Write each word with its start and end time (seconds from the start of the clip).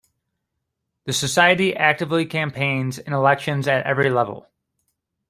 The 1.03 1.13
society 1.13 1.75
actively 1.75 2.25
campaigns 2.25 2.97
in 2.97 3.13
elections 3.13 3.67
at 3.67 3.85
every 3.85 4.09
level. 4.09 4.47